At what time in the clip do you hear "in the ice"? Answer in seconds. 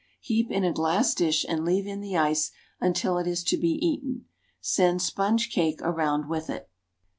1.85-2.49